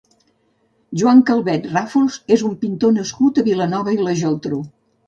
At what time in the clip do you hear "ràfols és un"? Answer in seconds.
1.75-2.59